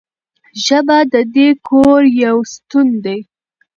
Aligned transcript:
ژبه 0.65 0.97
د 1.13 1.15
دې 1.35 1.49
کور 1.67 2.01
یو 2.23 2.37
ستون 2.53 2.87
دی. 3.03 3.19